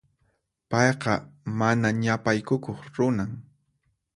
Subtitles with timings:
[0.69, 1.13] Payqa
[1.59, 3.31] mana ñapaykukuq runan.